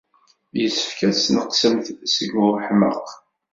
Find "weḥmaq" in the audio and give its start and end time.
2.39-3.07